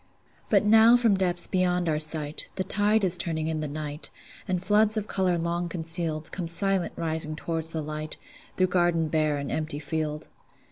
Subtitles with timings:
[0.49, 4.09] But now from depths beyond our sight, The tide is turning in the night,
[4.47, 8.17] And floods of color long concealed Come silent rising toward the light,
[8.57, 10.27] Through garden bare and empty field.